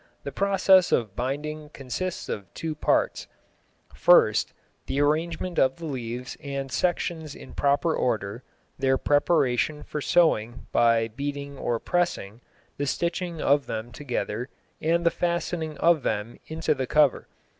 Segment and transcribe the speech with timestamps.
[0.23, 3.27] The process of binding consists of two parts:
[3.93, 4.51] first,
[4.87, 8.41] the arrangement of the leaves and sections in proper order,
[8.79, 12.41] their preparation for sewing by beating or pressing,
[12.77, 14.49] the stitching of them together,
[14.81, 17.27] and the fastening of them into the cover.